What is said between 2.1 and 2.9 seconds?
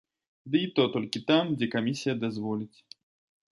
дазволіць.